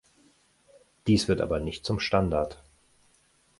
[1.05, 2.57] Dies wird aber nicht zum Standard.